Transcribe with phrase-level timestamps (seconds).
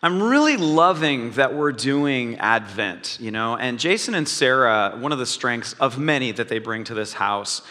[0.00, 5.18] I'm really loving that we're doing Advent, you know, and Jason and Sarah, one of
[5.18, 7.62] the strengths of many that they bring to this house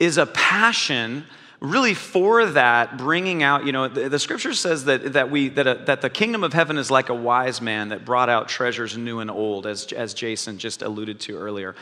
[0.00, 1.24] is a passion
[1.60, 5.66] really for that bringing out you know the, the scripture says that, that we that,
[5.66, 8.98] a, that the kingdom of heaven is like a wise man that brought out treasures
[8.98, 11.74] new and old as, as jason just alluded to earlier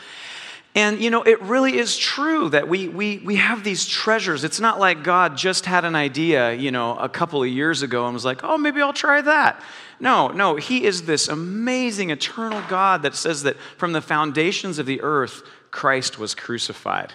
[0.75, 4.43] and you know, it really is true that we, we, we have these treasures.
[4.43, 8.05] It's not like God just had an idea, you know, a couple of years ago
[8.05, 9.61] and was like, oh, maybe I'll try that.
[9.99, 14.87] No, no, He is this amazing eternal God that says that from the foundations of
[14.87, 17.13] the earth, Christ was crucified.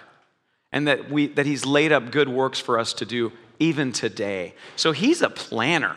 [0.71, 4.55] And that, we, that He's laid up good works for us to do even today.
[4.77, 5.97] So He's a planner.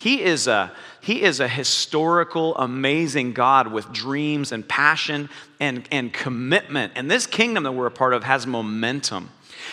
[0.00, 0.72] He is, a,
[1.02, 5.28] he is a historical, amazing God with dreams and passion
[5.60, 6.94] and, and commitment.
[6.96, 9.28] And this kingdom that we're a part of has momentum.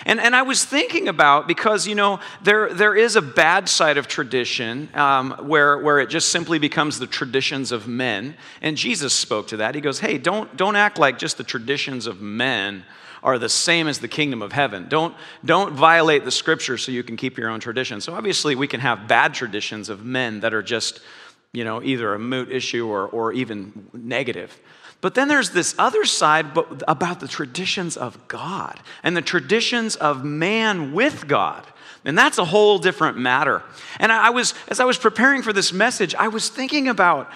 [0.05, 3.97] And, and I was thinking about, because, you know, there, there is a bad side
[3.97, 8.35] of tradition um, where, where it just simply becomes the traditions of men.
[8.61, 9.75] And Jesus spoke to that.
[9.75, 12.83] He goes, hey, don't, don't act like just the traditions of men
[13.27, 14.87] are the same as the kingdom of heaven.
[14.87, 17.99] Don't, don't violate the scripture so you can keep your own tradition.
[17.99, 21.01] So obviously, we can have bad traditions of men that are just,
[21.51, 24.57] you know, either a moot issue or, or even negative.
[25.01, 30.23] But then there's this other side about the traditions of God and the traditions of
[30.23, 31.67] man with God.
[32.05, 33.61] And that's a whole different matter.
[33.99, 37.29] And I was, as I was preparing for this message, I was thinking about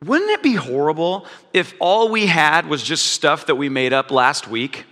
[0.00, 4.12] wouldn't it be horrible if all we had was just stuff that we made up
[4.12, 4.84] last week?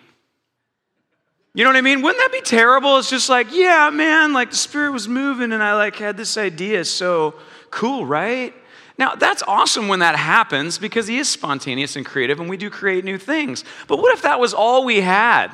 [1.54, 2.00] You know what I mean?
[2.00, 2.98] Wouldn't that be terrible?
[2.98, 6.38] It's just like, yeah, man, like the Spirit was moving and I like had this
[6.38, 6.84] idea.
[6.84, 7.34] So
[7.70, 8.54] cool, right?
[8.98, 12.70] Now, that's awesome when that happens because he is spontaneous and creative and we do
[12.70, 13.64] create new things.
[13.86, 15.48] But what if that was all we had?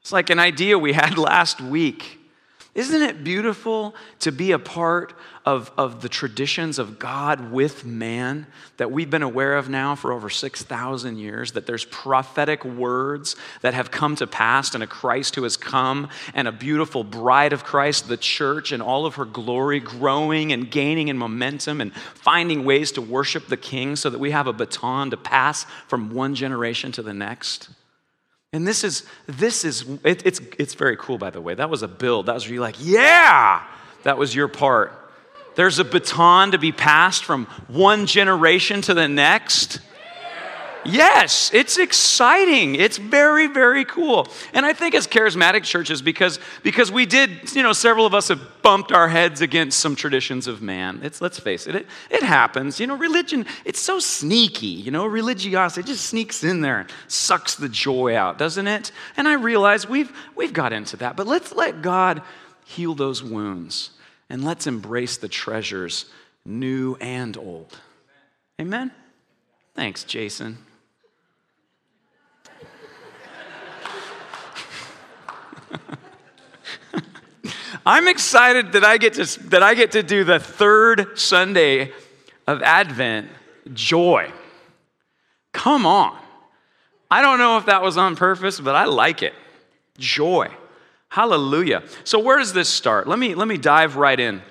[0.00, 2.19] It's like an idea we had last week.
[2.72, 5.12] Isn't it beautiful to be a part
[5.44, 10.12] of, of the traditions of God with man that we've been aware of now for
[10.12, 11.52] over 6,000 years?
[11.52, 16.10] That there's prophetic words that have come to pass, and a Christ who has come,
[16.32, 20.70] and a beautiful bride of Christ, the church, and all of her glory growing and
[20.70, 24.52] gaining in momentum and finding ways to worship the King so that we have a
[24.52, 27.68] baton to pass from one generation to the next?
[28.52, 31.54] And this is, this is, it, it's, it's very cool, by the way.
[31.54, 32.26] That was a build.
[32.26, 33.64] That was where you're like, yeah,
[34.02, 34.92] that was your part.
[35.54, 39.78] There's a baton to be passed from one generation to the next.
[40.84, 42.74] Yes, it's exciting.
[42.74, 44.28] It's very, very cool.
[44.54, 48.28] And I think as charismatic churches, because, because we did, you know, several of us
[48.28, 51.00] have bumped our heads against some traditions of man.
[51.02, 52.80] It's, let's face it, it, it happens.
[52.80, 54.66] You know, religion, it's so sneaky.
[54.66, 58.92] You know, religiosity just sneaks in there and sucks the joy out, doesn't it?
[59.16, 61.16] And I realize we've, we've got into that.
[61.16, 62.22] But let's let God
[62.64, 63.90] heal those wounds
[64.30, 66.06] and let's embrace the treasures,
[66.44, 67.78] new and old.
[68.58, 68.92] Amen?
[69.74, 70.58] Thanks, Jason.
[77.86, 81.92] I'm excited that I get to that I get to do the third Sunday
[82.46, 83.28] of Advent
[83.72, 84.30] joy.
[85.52, 86.18] Come on.
[87.10, 89.34] I don't know if that was on purpose, but I like it.
[89.98, 90.48] Joy.
[91.08, 91.82] Hallelujah.
[92.04, 93.08] So where does this start?
[93.08, 94.42] Let me let me dive right in.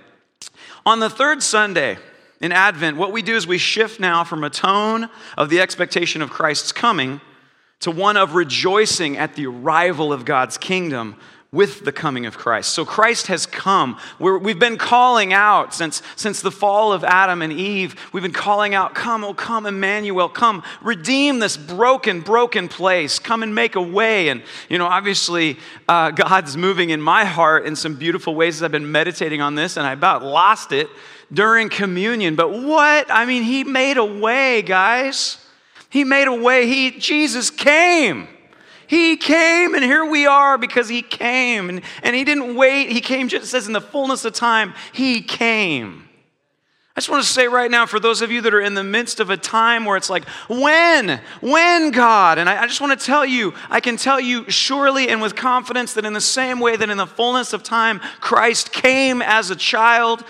[0.85, 1.97] On the third Sunday
[2.41, 6.21] in Advent, what we do is we shift now from a tone of the expectation
[6.21, 7.21] of Christ's coming
[7.79, 11.15] to one of rejoicing at the arrival of God's kingdom
[11.51, 12.73] with the coming of Christ.
[12.73, 13.97] So Christ has come.
[14.19, 17.95] we have been calling out since, since the fall of Adam and Eve.
[18.13, 23.17] We've been calling out, Come, oh, come, Emmanuel, come, redeem this broken, broken place.
[23.17, 24.29] Come and make a way.
[24.29, 25.57] And, you know, obviously,
[25.87, 29.55] uh, God's moving in my heart in some beautiful ways as I've been meditating on
[29.55, 30.87] this, and I about lost it
[31.33, 32.35] during communion.
[32.35, 33.07] But what?
[33.09, 35.43] I mean, He made a way, guys.
[35.89, 36.67] He made a way.
[36.67, 38.27] He, Jesus came.
[38.87, 41.69] He came, and here we are because He came.
[41.69, 42.91] And, and He didn't wait.
[42.91, 46.09] He came, just says, in the fullness of time, He came.
[46.95, 48.83] I just want to say right now, for those of you that are in the
[48.83, 51.21] midst of a time where it's like, when?
[51.39, 52.37] When, God?
[52.37, 55.35] And I, I just want to tell you, I can tell you surely and with
[55.35, 59.49] confidence that in the same way that in the fullness of time, Christ came as
[59.49, 60.25] a child,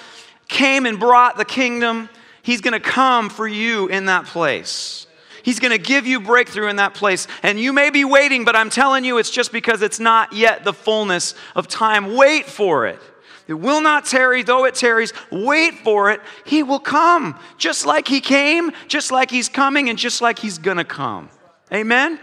[0.48, 2.08] came and brought the kingdom,
[2.44, 5.08] He's going to come for you in that place.
[5.44, 7.28] He's going to give you breakthrough in that place.
[7.44, 10.64] And you may be waiting, but I'm telling you, it's just because it's not yet
[10.64, 12.16] the fullness of time.
[12.16, 13.00] Wait for it.
[13.48, 15.12] It will not tarry, though it tarries.
[15.32, 16.22] Wait for it.
[16.46, 20.60] He will come, just like He came, just like He's coming, and just like He's
[20.60, 21.30] going to come.
[21.74, 22.20] Amen?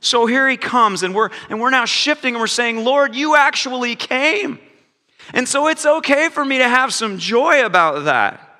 [0.00, 3.36] So here He comes, and we're, and we're now shifting, and we're saying, Lord, you
[3.36, 4.58] actually came.
[5.34, 8.51] And so it's okay for me to have some joy about that.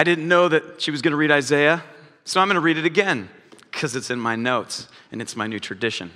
[0.00, 1.84] I didn't know that she was going to read Isaiah,
[2.24, 3.28] so I'm going to read it again
[3.70, 6.10] because it's in my notes and it's my new tradition.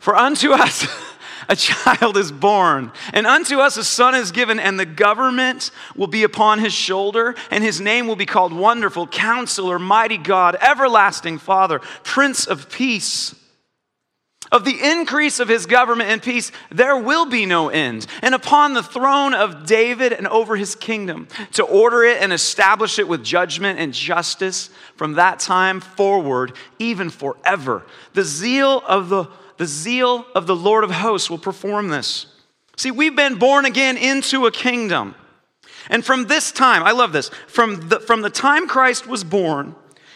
[0.00, 0.84] For unto us
[1.48, 6.08] a child is born, and unto us a son is given, and the government will
[6.08, 11.38] be upon his shoulder, and his name will be called Wonderful, Counselor, Mighty God, Everlasting
[11.38, 13.32] Father, Prince of Peace.
[14.50, 18.06] Of the increase of his government and peace, there will be no end.
[18.22, 22.98] And upon the throne of David and over his kingdom, to order it and establish
[22.98, 27.84] it with judgment and justice from that time forward, even forever.
[28.14, 29.26] The zeal of the,
[29.58, 32.26] the zeal of the Lord of hosts will perform this.
[32.76, 35.14] See, we've been born again into a kingdom.
[35.90, 39.74] And from this time, I love this, from the, from the time Christ was born,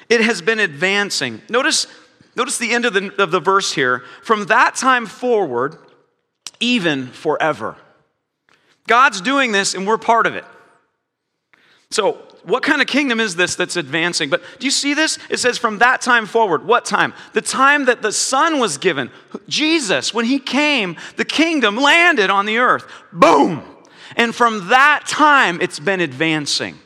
[0.08, 1.42] it has been advancing.
[1.48, 1.86] Notice
[2.34, 4.04] Notice the end of the, of the verse here.
[4.22, 5.76] From that time forward,
[6.60, 7.76] even forever.
[8.86, 10.44] God's doing this and we're part of it.
[11.90, 14.28] So, what kind of kingdom is this that's advancing?
[14.28, 15.18] But do you see this?
[15.30, 16.66] It says from that time forward.
[16.66, 17.14] What time?
[17.34, 19.10] The time that the Son was given.
[19.46, 22.86] Jesus, when he came, the kingdom landed on the earth.
[23.12, 23.62] Boom!
[24.16, 26.78] And from that time, it's been advancing.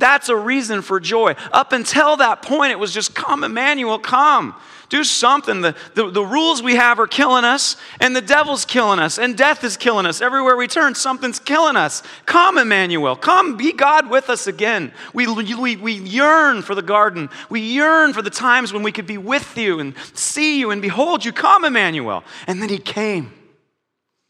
[0.00, 1.36] That's a reason for joy.
[1.52, 4.54] Up until that point, it was just come, Emmanuel, come.
[4.88, 5.60] Do something.
[5.60, 9.36] The, the, the, rules we have are killing us, and the devil's killing us, and
[9.38, 10.20] death is killing us.
[10.20, 12.02] Everywhere we turn, something's killing us.
[12.26, 13.14] Come, Emmanuel.
[13.14, 14.92] Come, be God with us again.
[15.14, 17.30] We, we, we yearn for the garden.
[17.48, 20.82] We yearn for the times when we could be with you and see you and
[20.82, 21.32] behold you.
[21.32, 22.24] Come, Emmanuel.
[22.48, 23.32] And then he came.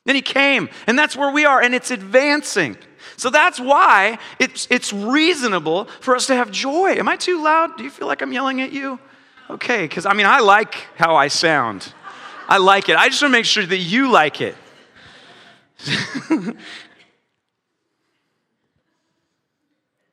[0.05, 2.77] Then he came, and that's where we are, and it's advancing.
[3.21, 6.93] So that's why it's, it's reasonable for us to have joy.
[6.93, 7.77] Am I too loud?
[7.77, 8.99] Do you feel like I'm yelling at you?
[9.51, 11.93] Okay, because I mean, I like how I sound.
[12.49, 12.97] I like it.
[12.97, 14.57] I just want to make sure that you like it.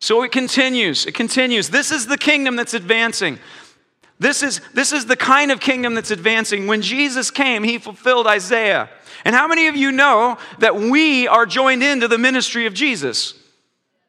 [0.02, 1.06] so it continues.
[1.06, 1.70] It continues.
[1.70, 3.40] This is the kingdom that's advancing.
[4.20, 6.66] This is, this is the kind of kingdom that's advancing.
[6.68, 8.90] When Jesus came, he fulfilled Isaiah.
[9.24, 13.36] And how many of you know that we are joined into the ministry of Jesus?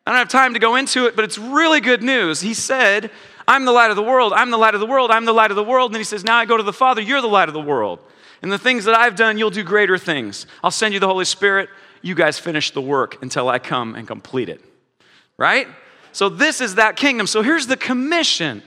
[0.06, 2.40] I don't have time to go into it, but it's really good news.
[2.40, 3.10] He said,
[3.46, 5.50] I'm the light of the world, I'm the light of the world, I'm the light
[5.50, 5.90] of the world.
[5.90, 7.60] And then he says, Now I go to the Father, you're the light of the
[7.60, 7.98] world.
[8.40, 10.46] And the things that I've done, you'll do greater things.
[10.62, 11.68] I'll send you the Holy Spirit.
[12.00, 14.64] You guys finish the work until I come and complete it.
[15.36, 15.66] Right?
[16.12, 17.26] So, this is that kingdom.
[17.26, 18.62] So, here's the commission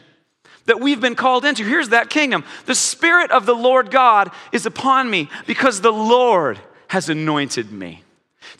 [0.71, 1.65] that we've been called into.
[1.65, 2.45] Here's that kingdom.
[2.65, 8.05] The Spirit of the Lord God is upon me because the Lord has anointed me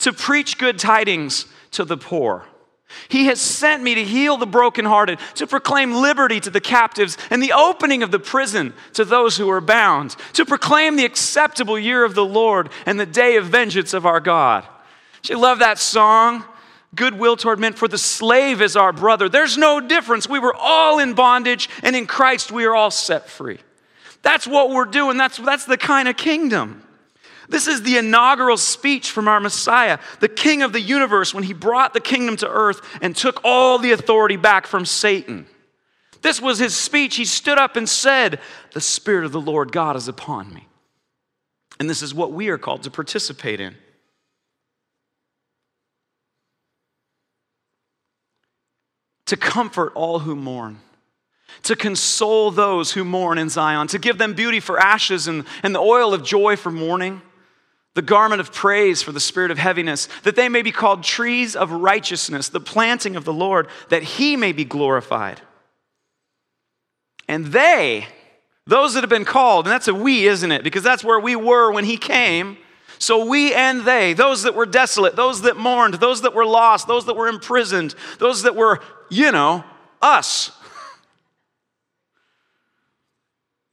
[0.00, 2.44] to preach good tidings to the poor.
[3.08, 7.42] He has sent me to heal the brokenhearted, to proclaim liberty to the captives, and
[7.42, 12.04] the opening of the prison to those who are bound, to proclaim the acceptable year
[12.04, 14.66] of the Lord and the day of vengeance of our God.
[15.22, 16.44] Do you love that song?
[16.94, 19.28] Goodwill toward men, for the slave is our brother.
[19.28, 20.28] There's no difference.
[20.28, 23.58] We were all in bondage, and in Christ we are all set free.
[24.22, 25.16] That's what we're doing.
[25.16, 26.82] That's, that's the kind of kingdom.
[27.48, 31.52] This is the inaugural speech from our Messiah, the King of the universe, when he
[31.52, 35.46] brought the kingdom to earth and took all the authority back from Satan.
[36.22, 37.16] This was his speech.
[37.16, 38.38] He stood up and said,
[38.72, 40.68] The Spirit of the Lord God is upon me.
[41.80, 43.74] And this is what we are called to participate in.
[49.32, 50.78] To comfort all who mourn,
[51.62, 55.74] to console those who mourn in Zion, to give them beauty for ashes and, and
[55.74, 57.22] the oil of joy for mourning,
[57.94, 61.56] the garment of praise for the spirit of heaviness, that they may be called trees
[61.56, 65.40] of righteousness, the planting of the Lord, that he may be glorified.
[67.26, 68.08] And they,
[68.66, 70.62] those that have been called, and that's a we, isn't it?
[70.62, 72.58] Because that's where we were when he came.
[72.98, 76.86] So we and they, those that were desolate, those that mourned, those that were lost,
[76.86, 78.80] those that were imprisoned, those that were
[79.12, 79.64] you know,
[80.00, 80.50] us.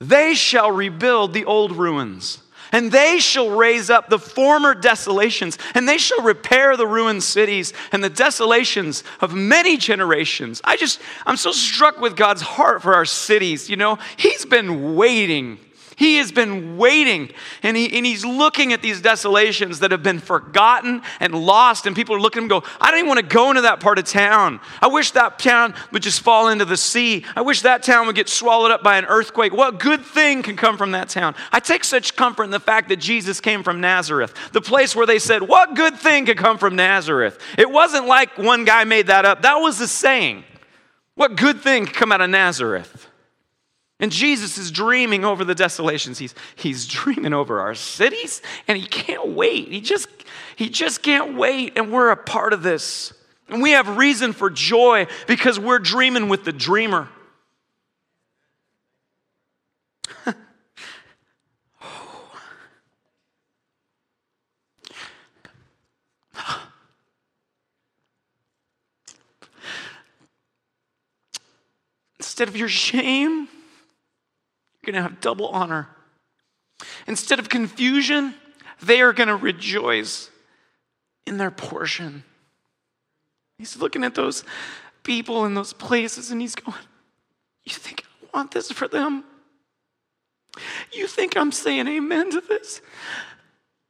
[0.01, 5.89] They shall rebuild the old ruins, and they shall raise up the former desolations, and
[5.89, 10.61] they shall repair the ruined cities and the desolations of many generations.
[10.63, 13.69] I just, I'm so struck with God's heart for our cities.
[13.69, 15.59] You know, He's been waiting
[15.99, 17.29] he has been waiting
[17.61, 21.85] and, he, and he's looking at these desolations that have been forgotten and lost.
[21.85, 23.63] And people are looking at him and go, I don't even want to go into
[23.63, 24.61] that part of town.
[24.81, 27.25] I wish that town would just fall into the sea.
[27.35, 29.51] I wish that town would get swallowed up by an earthquake.
[29.51, 31.35] What good thing can come from that town?
[31.51, 35.05] I take such comfort in the fact that Jesus came from Nazareth, the place where
[35.05, 37.37] they said, What good thing could come from Nazareth?
[37.57, 40.45] It wasn't like one guy made that up, that was the saying.
[41.15, 43.08] What good thing could come out of Nazareth?
[43.99, 46.19] And Jesus is dreaming over the desolations.
[46.19, 49.67] He's, he's dreaming over our cities, and he can't wait.
[49.69, 50.07] He just,
[50.55, 53.11] he just can't wait, and we're a part of this.
[53.49, 57.09] And we have reason for joy because we're dreaming with the dreamer.
[72.19, 73.49] Instead of your shame,
[74.81, 75.89] you're going to have double honor.
[77.07, 78.33] Instead of confusion,
[78.81, 80.29] they are going to rejoice
[81.25, 82.23] in their portion.
[83.57, 84.43] He's looking at those
[85.03, 86.77] people in those places and he's going,
[87.63, 89.23] You think I want this for them?
[90.91, 92.81] You think I'm saying amen to this?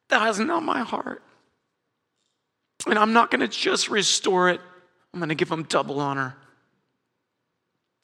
[0.10, 1.22] That is not my heart.
[2.88, 4.62] And I'm not going to just restore it,
[5.14, 6.36] I'm going to give them double honor.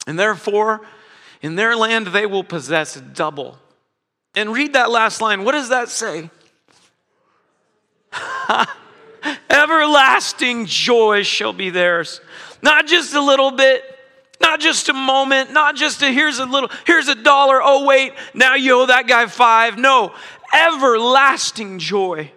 [0.06, 0.82] And therefore,
[1.42, 3.58] in their land, they will possess double.
[4.34, 5.44] And read that last line.
[5.44, 6.30] What does that say?
[9.50, 12.20] Everlasting joy shall be theirs.
[12.62, 13.82] Not just a little bit,
[14.40, 17.60] not just a moment, not just a here's a little, here's a dollar.
[17.62, 19.78] Oh, wait, now you owe that guy five.
[19.78, 20.14] No,
[20.54, 22.30] everlasting joy.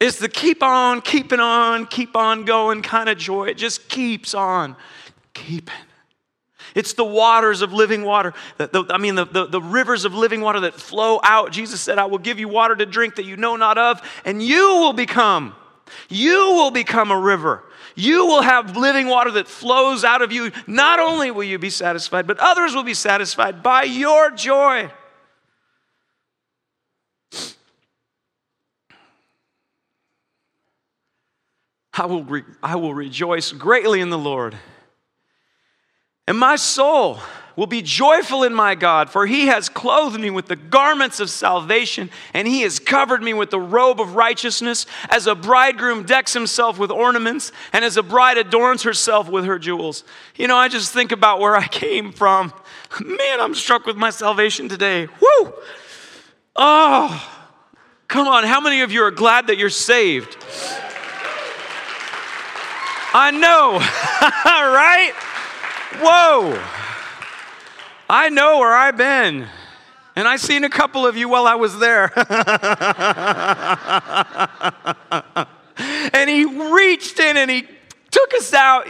[0.00, 3.46] It's the keep on, keeping on, keep on going kind of joy.
[3.46, 4.76] It just keeps on
[5.32, 5.74] keeping.
[6.74, 8.34] It's the waters of living water.
[8.58, 11.52] The, the, I mean, the, the, the rivers of living water that flow out.
[11.52, 14.42] Jesus said, I will give you water to drink that you know not of, and
[14.42, 15.54] you will become,
[16.08, 17.62] you will become a river.
[17.94, 20.50] You will have living water that flows out of you.
[20.66, 24.90] Not only will you be satisfied, but others will be satisfied by your joy.
[31.96, 34.56] I will, re- I will rejoice greatly in the Lord.
[36.26, 37.20] And my soul
[37.56, 41.30] will be joyful in my God, for he has clothed me with the garments of
[41.30, 46.32] salvation, and he has covered me with the robe of righteousness, as a bridegroom decks
[46.32, 50.02] himself with ornaments, and as a bride adorns herself with her jewels.
[50.34, 52.52] You know, I just think about where I came from.
[53.04, 55.06] Man, I'm struck with my salvation today.
[55.06, 55.52] Woo!
[56.56, 57.30] Oh,
[58.08, 58.44] come on.
[58.44, 60.36] How many of you are glad that you're saved?
[63.16, 63.78] I know,
[64.44, 65.12] right?
[66.00, 66.60] Whoa!
[68.08, 69.46] I know where I've been.
[70.16, 72.12] And I seen a couple of you while I was there.
[76.12, 77.66] and he reached in and he
[78.10, 78.86] took us out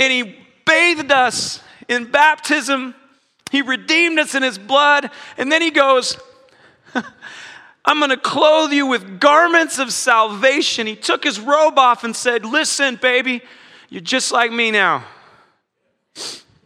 [0.00, 2.96] and he bathed us in baptism.
[3.52, 5.10] He redeemed us in his blood.
[5.38, 6.18] And then he goes,
[7.84, 10.88] I'm going to clothe you with garments of salvation.
[10.88, 13.40] He took his robe off and said, Listen, baby,
[13.88, 15.04] you're just like me now.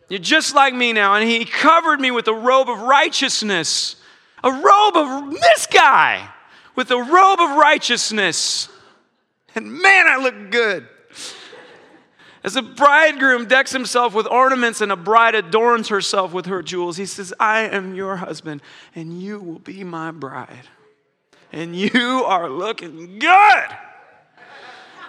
[0.09, 1.14] You're just like me now.
[1.14, 3.97] And he covered me with a robe of righteousness.
[4.42, 6.28] A robe of this guy
[6.75, 8.69] with a robe of righteousness.
[9.54, 10.88] And man, I look good.
[12.42, 16.97] As a bridegroom decks himself with ornaments and a bride adorns herself with her jewels,
[16.97, 18.62] he says, I am your husband
[18.95, 20.69] and you will be my bride.
[21.52, 23.64] And you are looking good.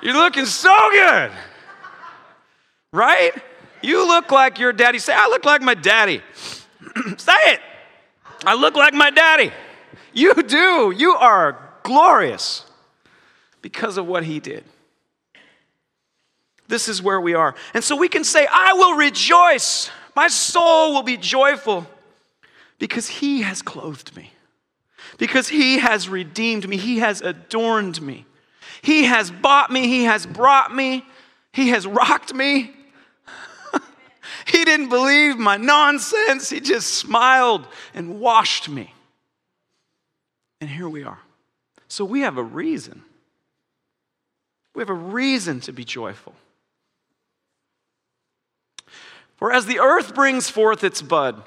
[0.02, 1.32] You're looking so good.
[2.92, 3.32] Right?
[3.82, 5.00] You look like your daddy.
[5.00, 6.22] Say, I look like my daddy.
[7.18, 7.60] Say it.
[8.46, 9.52] I look like my daddy.
[10.14, 10.94] You do.
[10.96, 12.66] You are glorious
[13.62, 14.64] because of what he did.
[16.68, 17.54] This is where we are.
[17.74, 19.92] And so we can say, I will rejoice.
[20.16, 21.86] My soul will be joyful
[22.80, 24.32] because he has clothed me,
[25.18, 28.26] because he has redeemed me, he has adorned me,
[28.82, 31.06] he has bought me, he has brought me,
[31.52, 32.72] he has rocked me.
[34.52, 36.50] He didn't believe my nonsense.
[36.50, 38.94] He just smiled and washed me.
[40.60, 41.20] And here we are.
[41.88, 43.02] So we have a reason.
[44.76, 46.36] We have a reason to be joyful.
[49.38, 51.42] For as the earth brings forth its bud,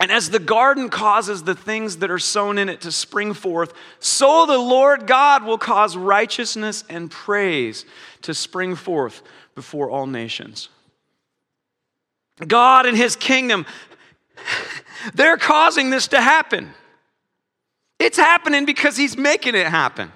[0.00, 3.72] and as the garden causes the things that are sown in it to spring forth,
[4.00, 7.86] so the Lord God will cause righteousness and praise
[8.22, 9.22] to spring forth
[9.54, 10.68] before all nations.
[12.46, 13.66] God and His kingdom,
[15.14, 16.72] they're causing this to happen.
[17.98, 20.12] It's happening because He's making it happen.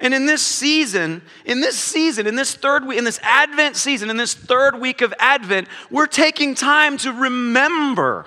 [0.00, 4.08] And in this season, in this season, in this third week, in this Advent season,
[4.08, 8.24] in this third week of Advent, we're taking time to remember.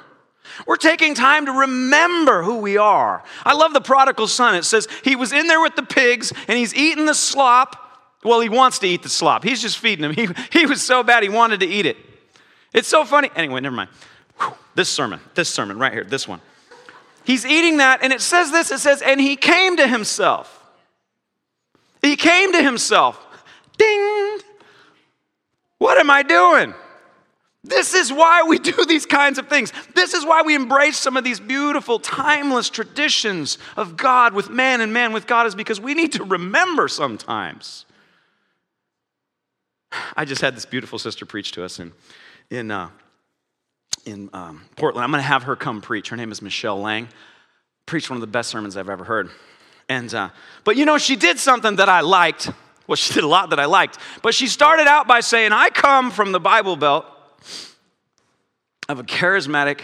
[0.68, 3.24] We're taking time to remember who we are.
[3.44, 4.53] I love the prodigal son.
[4.53, 7.80] It says he was in there with the pigs and he's eating the slop.
[8.24, 9.44] Well, he wants to eat the slop.
[9.44, 10.13] He's just feeding them.
[10.13, 11.98] He, he was so bad he wanted to eat it.
[12.74, 13.30] It's so funny.
[13.36, 13.89] Anyway, never mind.
[14.39, 16.42] Whew, this sermon, this sermon right here, this one.
[17.24, 20.60] He's eating that, and it says this it says, and he came to himself.
[22.01, 23.20] He came to himself.
[23.77, 24.39] Ding!
[25.77, 26.74] What am I doing?
[27.63, 29.72] This is why we do these kinds of things.
[29.96, 34.82] This is why we embrace some of these beautiful, timeless traditions of God with man
[34.82, 37.86] and man with God, is because we need to remember sometimes.
[40.18, 41.94] I just had this beautiful sister preach to us in,
[42.50, 42.90] in, uh,
[44.06, 45.04] in um, Portland.
[45.04, 46.10] I'm going to have her come preach.
[46.10, 47.08] Her name is Michelle Lang.
[47.86, 49.30] Preached one of the best sermons I've ever heard.
[49.90, 50.30] And, uh,
[50.64, 52.50] but you know, she did something that I liked.
[52.88, 53.98] Well, she did a lot that I liked.
[54.22, 57.06] But she started out by saying, I come from the Bible Belt
[58.90, 59.82] of a charismatic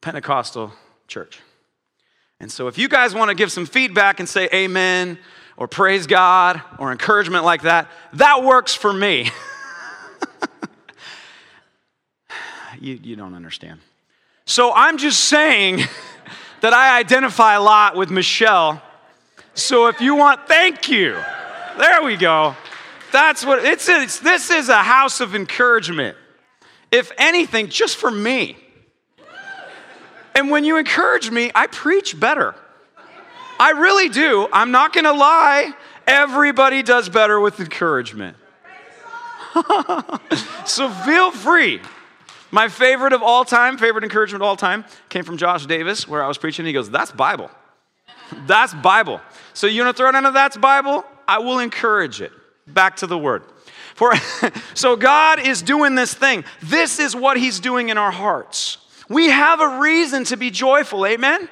[0.00, 0.72] Pentecostal
[1.08, 1.40] church.
[2.40, 5.18] And so, if you guys want to give some feedback and say amen
[5.56, 9.30] or praise God or encouragement like that, that works for me.
[12.84, 13.80] you, you don't understand.
[14.46, 15.80] So, I'm just saying
[16.60, 18.82] that I identify a lot with Michelle.
[19.54, 21.18] So, if you want, thank you.
[21.78, 22.54] There we go.
[23.12, 26.16] That's what it's, it's this is a house of encouragement
[26.94, 28.56] if anything, just for me.
[30.36, 32.54] And when you encourage me, I preach better.
[33.58, 34.48] I really do.
[34.52, 35.72] I'm not going to lie.
[36.06, 38.36] Everybody does better with encouragement.
[40.66, 41.80] so feel free.
[42.54, 46.22] My favorite of all time, favorite encouragement of all time, came from Josh Davis, where
[46.22, 46.64] I was preaching.
[46.64, 47.50] He goes, That's Bible.
[48.46, 49.20] That's Bible.
[49.54, 51.04] So you want to throw it into that's Bible?
[51.26, 52.30] I will encourage it.
[52.68, 53.42] Back to the word.
[53.96, 54.12] For
[54.74, 56.44] so God is doing this thing.
[56.62, 58.78] This is what he's doing in our hearts.
[59.08, 61.04] We have a reason to be joyful.
[61.06, 61.48] Amen.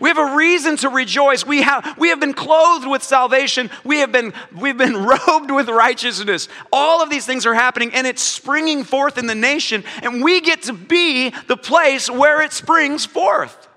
[0.00, 1.46] We have a reason to rejoice.
[1.46, 3.70] We have, we have been clothed with salvation.
[3.84, 4.96] We have been, we've been
[5.28, 6.48] robed with righteousness.
[6.72, 10.40] All of these things are happening and it's springing forth in the nation, and we
[10.40, 13.68] get to be the place where it springs forth.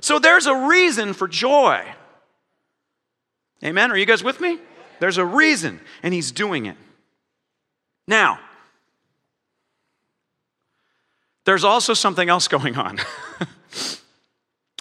[0.00, 1.84] So there's a reason for joy.
[3.62, 3.90] Amen?
[3.90, 4.58] Are you guys with me?
[5.00, 6.76] There's a reason, and he's doing it.
[8.08, 8.38] Now,
[11.44, 13.00] there's also something else going on.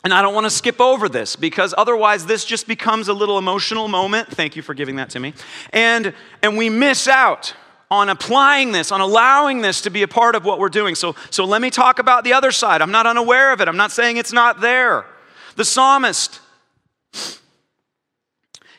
[0.06, 3.40] And I don't want to skip over this because otherwise this just becomes a little
[3.40, 4.30] emotional moment.
[4.30, 5.34] Thank you for giving that to me.
[5.74, 6.14] And
[6.44, 7.56] and we miss out
[7.90, 10.94] on applying this, on allowing this to be a part of what we're doing.
[10.94, 12.84] So so let me talk about the other side.
[12.84, 13.68] I'm not unaware of it.
[13.68, 15.08] I'm not saying it's not there.
[15.56, 16.40] The psalmist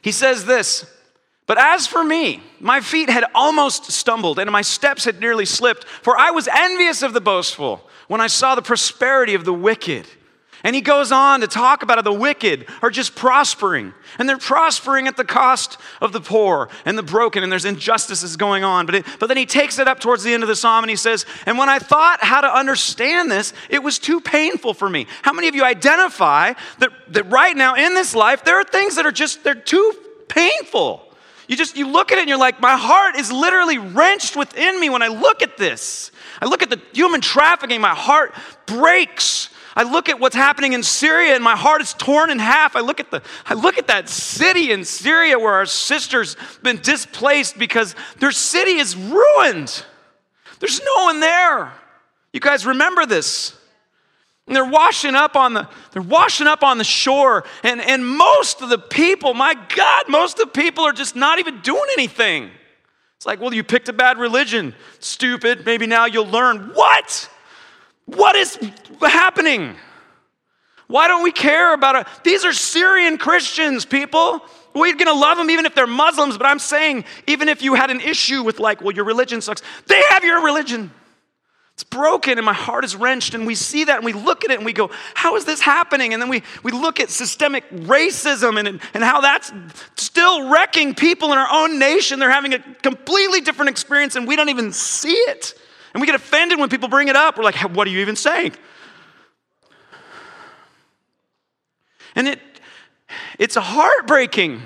[0.00, 0.86] he says this
[1.46, 5.84] but as for me, my feet had almost stumbled and my steps had nearly slipped,
[5.84, 10.06] for I was envious of the boastful when I saw the prosperity of the wicked.
[10.66, 14.36] And he goes on to talk about how the wicked are just prospering, and they're
[14.36, 18.84] prospering at the cost of the poor and the broken, and there's injustices going on.
[18.84, 20.90] But, it, but then he takes it up towards the end of the psalm and
[20.90, 24.90] he says, And when I thought how to understand this, it was too painful for
[24.90, 25.06] me.
[25.22, 28.96] How many of you identify that, that right now in this life, there are things
[28.96, 29.94] that are just, they're too
[30.26, 31.00] painful?
[31.46, 34.80] You just you look at it and you're like, my heart is literally wrenched within
[34.80, 36.10] me when I look at this.
[36.42, 38.34] I look at the human trafficking, my heart
[38.66, 39.50] breaks.
[39.78, 42.76] I look at what's happening in Syria and my heart is torn in half.
[42.76, 46.78] I look at the I look at that city in Syria where our sisters been
[46.78, 49.84] displaced because their city is ruined.
[50.60, 51.74] There's no one there.
[52.32, 53.54] You guys remember this?
[54.46, 58.62] And they're washing up on the they're washing up on the shore and and most
[58.62, 62.50] of the people my god most of the people are just not even doing anything
[63.16, 67.28] it's like well you picked a bad religion stupid maybe now you'll learn what
[68.06, 68.58] what is
[69.02, 69.74] happening
[70.88, 74.40] why don't we care about it these are syrian christians people
[74.74, 77.74] we're going to love them even if they're muslims but i'm saying even if you
[77.74, 80.90] had an issue with like well your religion sucks they have your religion
[81.76, 83.34] it's broken and my heart is wrenched.
[83.34, 85.60] And we see that and we look at it and we go, How is this
[85.60, 86.14] happening?
[86.14, 89.52] And then we, we look at systemic racism and, and how that's
[89.94, 92.18] still wrecking people in our own nation.
[92.18, 95.52] They're having a completely different experience and we don't even see it.
[95.96, 97.38] And we get offended when people bring it up.
[97.38, 98.52] We're like, What are you even saying?
[102.14, 102.38] And it,
[103.38, 104.60] it's heartbreaking.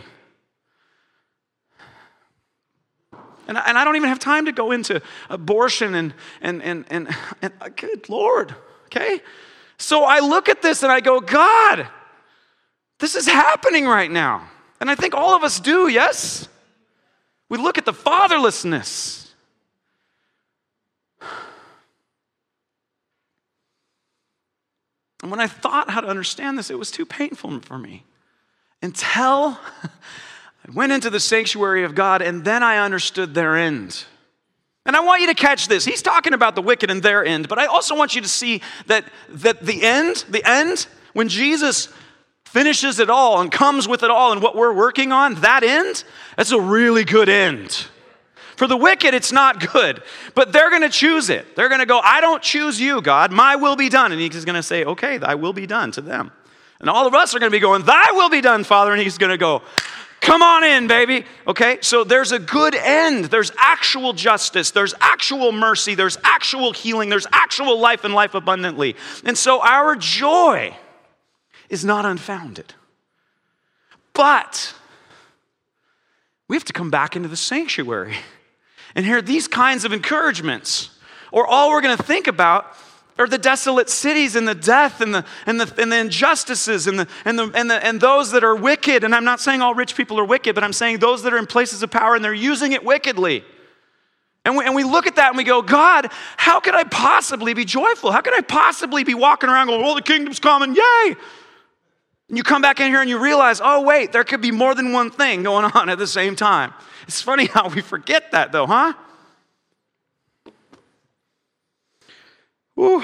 [3.46, 7.16] And, and I don't even have time to go into abortion and, and, and, and,
[7.40, 8.52] and uh, good Lord,
[8.86, 9.20] okay?
[9.78, 11.86] So I look at this and I go, God,
[12.98, 14.50] this is happening right now.
[14.80, 16.48] And I think all of us do, yes?
[17.48, 19.29] We look at the fatherlessness.
[25.22, 28.04] And when I thought how to understand this, it was too painful for me.
[28.82, 29.58] Until
[30.68, 34.04] I went into the sanctuary of God, and then I understood their end.
[34.86, 35.84] And I want you to catch this.
[35.84, 38.62] He's talking about the wicked and their end, but I also want you to see
[38.86, 41.88] that, that the end, the end, when Jesus
[42.44, 46.02] finishes it all and comes with it all and what we're working on, that end,
[46.36, 47.86] that's a really good end.
[48.60, 50.02] For the wicked, it's not good,
[50.34, 51.56] but they're going to choose it.
[51.56, 53.32] They're going to go, I don't choose you, God.
[53.32, 54.12] My will be done.
[54.12, 56.30] And he's going to say, Okay, thy will be done to them.
[56.78, 58.92] And all of us are going to be going, Thy will be done, Father.
[58.92, 59.62] And he's going to go,
[60.20, 61.24] Come on in, baby.
[61.46, 63.24] Okay, so there's a good end.
[63.24, 64.72] There's actual justice.
[64.72, 65.94] There's actual mercy.
[65.94, 67.08] There's actual healing.
[67.08, 68.94] There's actual life and life abundantly.
[69.24, 70.76] And so our joy
[71.70, 72.74] is not unfounded.
[74.12, 74.74] But
[76.46, 78.16] we have to come back into the sanctuary
[78.94, 80.90] and hear these kinds of encouragements,
[81.32, 82.76] or all we're going to think about
[83.18, 86.98] are the desolate cities and the death and the, and the, and the injustices and,
[86.98, 89.04] the, and, the, and, the, and those that are wicked.
[89.04, 91.38] And I'm not saying all rich people are wicked, but I'm saying those that are
[91.38, 93.44] in places of power and they're using it wickedly.
[94.46, 97.52] And we, and we look at that and we go, God, how could I possibly
[97.52, 98.10] be joyful?
[98.10, 101.16] How could I possibly be walking around going, oh, the kingdom's coming, yay!
[102.30, 104.72] And you come back in here and you realize, oh, wait, there could be more
[104.72, 106.72] than one thing going on at the same time.
[107.08, 108.92] It's funny how we forget that, though, huh?
[112.76, 113.02] Whew.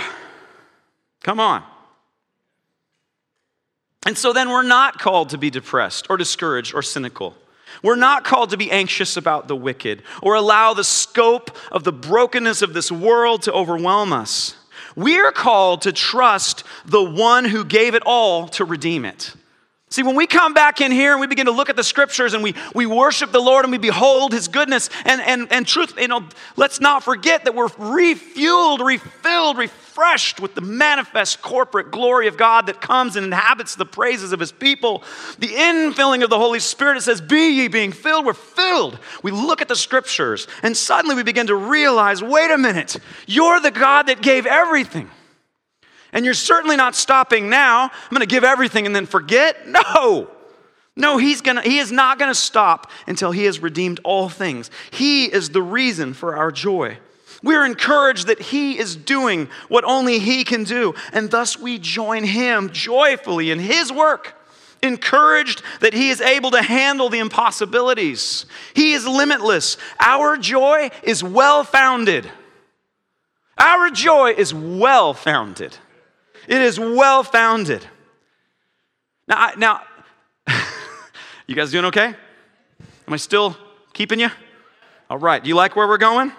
[1.24, 1.64] Come on.
[4.06, 7.34] And so then we're not called to be depressed or discouraged or cynical.
[7.82, 11.92] We're not called to be anxious about the wicked or allow the scope of the
[11.92, 14.54] brokenness of this world to overwhelm us.
[14.96, 19.34] We're called to trust the one who gave it all to redeem it.
[19.88, 22.34] See, when we come back in here and we begin to look at the scriptures
[22.34, 25.96] and we, we worship the Lord and we behold his goodness and, and, and truth,
[25.98, 32.26] you know, let's not forget that we're refueled, refilled, refreshed with the manifest corporate glory
[32.26, 35.04] of God that comes and inhabits the praises of his people.
[35.38, 38.26] The infilling of the Holy Spirit, it says, Be ye being filled.
[38.26, 38.98] We're filled.
[39.22, 42.96] We look at the scriptures and suddenly we begin to realize wait a minute,
[43.26, 45.08] you're the God that gave everything.
[46.16, 47.90] And you're certainly not stopping now.
[47.92, 49.68] I'm going to give everything and then forget.
[49.94, 50.30] No.
[50.98, 54.70] No, he's gonna, he is not going to stop until he has redeemed all things.
[54.90, 56.96] He is the reason for our joy.
[57.42, 62.24] We're encouraged that he is doing what only he can do, and thus we join
[62.24, 64.34] him joyfully in his work.
[64.82, 68.46] Encouraged that he is able to handle the impossibilities.
[68.72, 69.76] He is limitless.
[70.00, 72.30] Our joy is well founded.
[73.58, 75.76] Our joy is well founded.
[76.46, 77.86] It is well founded.
[79.28, 79.82] Now, I, now,
[81.46, 82.14] you guys doing okay?
[83.06, 83.56] Am I still
[83.92, 84.28] keeping you?
[85.10, 85.42] All right.
[85.42, 86.32] Do you like where we're going?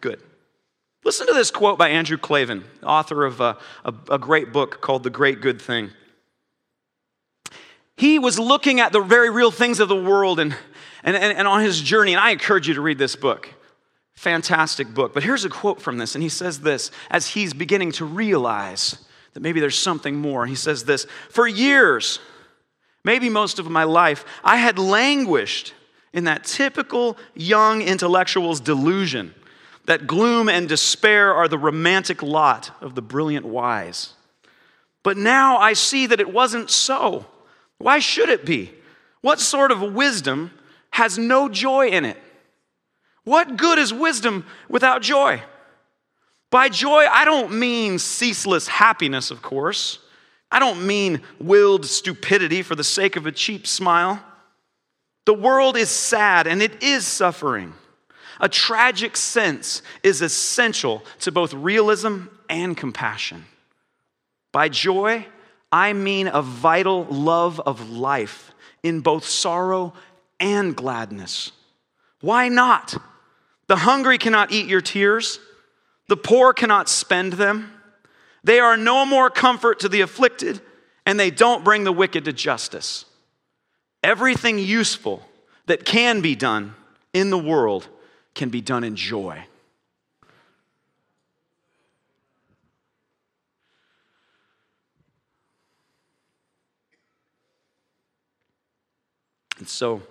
[0.00, 0.22] Good.
[1.04, 5.02] Listen to this quote by Andrew Klavan, author of a, a, a great book called
[5.02, 5.90] The Great Good Thing.
[7.96, 10.54] He was looking at the very real things of the world and,
[11.02, 13.48] and, and, and on his journey, and I encourage you to read this book.
[14.14, 15.14] Fantastic book.
[15.14, 19.04] But here's a quote from this, and he says this as he's beginning to realize
[19.34, 20.46] that maybe there's something more.
[20.46, 22.18] He says this For years,
[23.04, 25.74] maybe most of my life, I had languished
[26.12, 29.34] in that typical young intellectual's delusion
[29.86, 34.14] that gloom and despair are the romantic lot of the brilliant wise.
[35.02, 37.26] But now I see that it wasn't so.
[37.78, 38.72] Why should it be?
[39.22, 40.50] What sort of wisdom
[40.92, 42.18] has no joy in it?
[43.24, 45.42] What good is wisdom without joy?
[46.50, 50.00] By joy, I don't mean ceaseless happiness, of course.
[50.50, 54.20] I don't mean willed stupidity for the sake of a cheap smile.
[55.26, 57.74] The world is sad and it is suffering.
[58.40, 63.44] A tragic sense is essential to both realism and compassion.
[64.50, 65.26] By joy,
[65.70, 68.50] I mean a vital love of life
[68.82, 69.92] in both sorrow
[70.40, 71.52] and gladness.
[72.22, 72.96] Why not?
[73.68, 75.38] The hungry cannot eat your tears.
[76.10, 77.72] The poor cannot spend them.
[78.42, 80.60] They are no more comfort to the afflicted,
[81.06, 83.04] and they don't bring the wicked to justice.
[84.02, 85.24] Everything useful
[85.66, 86.74] that can be done
[87.12, 87.86] in the world
[88.34, 89.44] can be done in joy.
[99.58, 100.02] And so,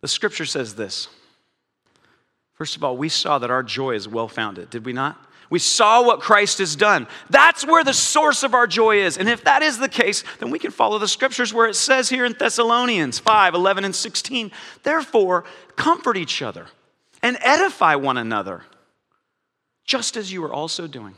[0.00, 1.08] the scripture says this
[2.56, 5.22] First of all, we saw that our joy is well founded, did we not?
[5.48, 7.06] We saw what Christ has done.
[7.30, 9.16] That's where the source of our joy is.
[9.16, 12.08] And if that is the case, then we can follow the scriptures where it says
[12.08, 14.50] here in Thessalonians 5 11 and 16,
[14.82, 15.44] therefore,
[15.76, 16.66] comfort each other
[17.22, 18.62] and edify one another,
[19.84, 21.14] just as you are also doing.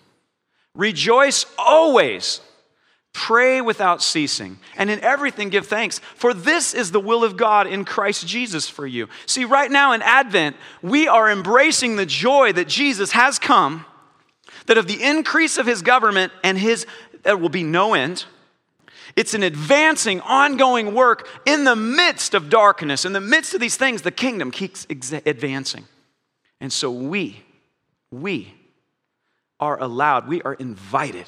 [0.74, 2.40] Rejoice always.
[3.18, 7.66] Pray without ceasing, and in everything give thanks, for this is the will of God
[7.66, 9.08] in Christ Jesus for you.
[9.26, 13.84] See, right now in Advent, we are embracing the joy that Jesus has come,
[14.66, 16.86] that of the increase of his government and his,
[17.24, 18.24] there will be no end.
[19.16, 23.04] It's an advancing, ongoing work in the midst of darkness.
[23.04, 25.86] In the midst of these things, the kingdom keeps advancing.
[26.60, 27.42] And so we,
[28.12, 28.54] we
[29.58, 31.26] are allowed, we are invited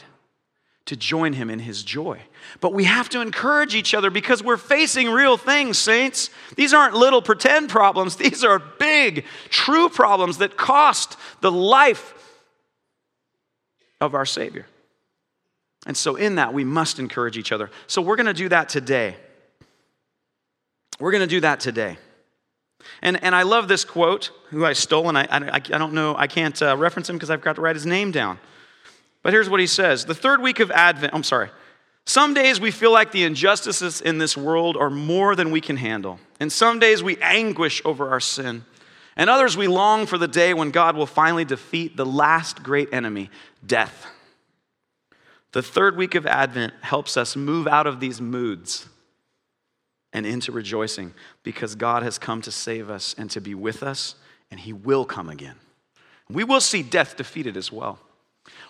[0.91, 2.21] to join him in his joy.
[2.61, 6.31] But we have to encourage each other because we're facing real things, saints.
[6.57, 12.13] These aren't little pretend problems, these are big, true problems that cost the life
[14.01, 14.67] of our Savior.
[15.87, 17.71] And so, in that, we must encourage each other.
[17.87, 19.15] So, we're going to do that today.
[20.99, 21.99] We're going to do that today.
[23.01, 26.17] And, and I love this quote, who I stole, and I, I, I don't know,
[26.17, 28.41] I can't uh, reference him because I've got to write his name down.
[29.23, 31.51] But here's what he says The third week of Advent, I'm sorry.
[32.07, 35.77] Some days we feel like the injustices in this world are more than we can
[35.77, 36.19] handle.
[36.41, 38.65] And some days we anguish over our sin.
[39.17, 42.89] And others we long for the day when God will finally defeat the last great
[42.93, 43.31] enemy,
[43.65, 44.07] death.
[45.53, 48.89] The third week of Advent helps us move out of these moods
[50.13, 54.15] and into rejoicing because God has come to save us and to be with us,
[54.51, 55.57] and He will come again.
[56.29, 57.99] We will see death defeated as well.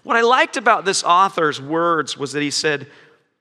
[0.02, 2.86] What I liked about this author's words was that he said,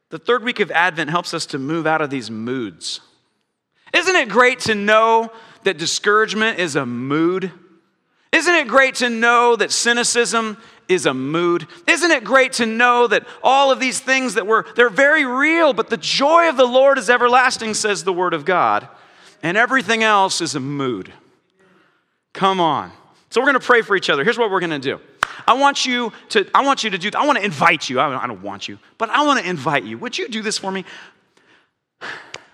[0.10, 3.02] the third week of Advent helps us to move out of these moods.
[3.94, 5.32] Isn't it great to know
[5.64, 7.52] that discouragement is a mood?
[8.32, 11.68] Isn't it great to know that cynicism is a mood?
[11.88, 15.74] Isn't it great to know that all of these things that were, they're very real,
[15.74, 18.88] but the joy of the Lord is everlasting, says the Word of God,
[19.42, 21.12] and everything else is a mood.
[22.34, 22.92] Come on.
[23.30, 24.24] So we're going to pray for each other.
[24.24, 25.00] Here's what we're going to do.
[25.48, 28.00] I want you to, I want you to do, I want to invite you.
[28.00, 29.98] I don't, want you, but I want to invite you.
[29.98, 30.86] Would you do this for me?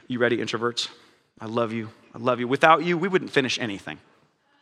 [0.08, 0.90] You ready, introverts?
[1.42, 1.90] I love you.
[2.14, 2.48] I love you.
[2.48, 3.98] Without you, we wouldn't finish anything.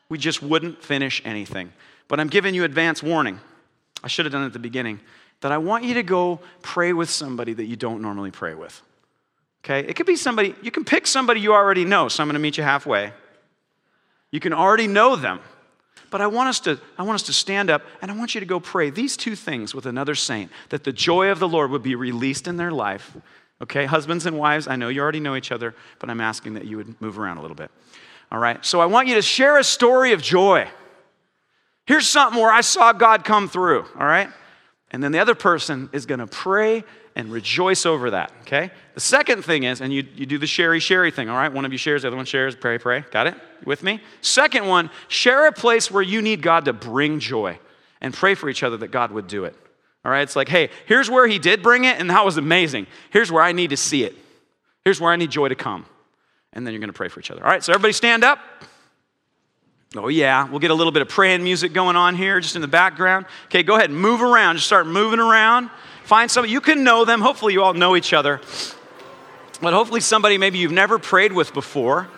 [0.07, 1.73] We just wouldn't finish anything.
[2.07, 3.41] But I'm giving you advance warning.
[4.01, 5.01] I should have done it at the beginning.
[5.41, 8.81] That I want you to go pray with somebody that you don't normally pray with.
[9.65, 9.79] Okay?
[9.79, 12.07] It could be somebody, you can pick somebody you already know.
[12.07, 13.11] So I'm going to meet you halfway.
[14.31, 15.39] You can already know them.
[16.13, 18.39] But I want us to, I want us to stand up and I want you
[18.39, 21.71] to go pray these two things with another saint that the joy of the Lord
[21.71, 23.17] would be released in their life.
[23.63, 26.65] Okay, husbands and wives, I know you already know each other, but I'm asking that
[26.65, 27.71] you would move around a little bit.
[28.31, 30.67] All right, so I want you to share a story of joy.
[31.87, 34.29] Here's something where I saw God come through, all right?
[34.91, 36.83] And then the other person is gonna pray
[37.15, 38.71] and rejoice over that, okay?
[38.95, 41.51] The second thing is, and you, you do the sherry sherry thing, all right?
[41.51, 43.03] One of you shares, the other one shares, pray, pray.
[43.11, 43.35] Got it?
[43.35, 44.01] You with me?
[44.21, 47.59] Second one, share a place where you need God to bring joy
[48.01, 49.55] and pray for each other that God would do it.
[50.03, 50.21] All right?
[50.21, 52.87] It's like, hey, here's where He did bring it, and that was amazing.
[53.11, 54.15] Here's where I need to see it.
[54.83, 55.85] Here's where I need joy to come.
[56.51, 57.43] And then you're to pray for each other.
[57.43, 58.39] All right, so everybody stand up.
[59.95, 60.49] Oh, yeah.
[60.49, 63.27] We'll get a little bit of praying music going on here just in the background.
[63.45, 64.55] Okay, go ahead and move around.
[64.55, 65.69] Just start moving around.
[66.03, 67.21] Find somebody, you can know them.
[67.21, 68.41] Hopefully, you all know each other.
[69.61, 72.09] But hopefully, somebody maybe you've never prayed with before.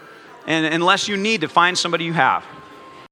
[0.47, 2.43] And unless you need to find somebody you have.